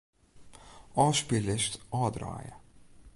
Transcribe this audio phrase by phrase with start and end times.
[1.03, 2.55] Ofspyllist ôfdraaie.